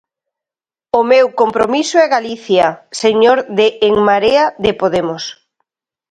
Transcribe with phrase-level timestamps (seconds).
[0.99, 2.67] O meu compromiso é Galicia,
[3.03, 5.23] señor de En Marea de Podemos.